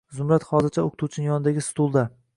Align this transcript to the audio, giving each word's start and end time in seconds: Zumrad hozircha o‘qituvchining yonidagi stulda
Zumrad 0.19 0.45
hozircha 0.53 0.87
o‘qituvchining 0.87 1.29
yonidagi 1.31 1.69
stulda 1.71 2.09